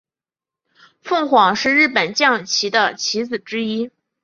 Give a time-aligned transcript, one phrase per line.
[1.03, 3.91] 凤凰是日本将棋的棋子之一。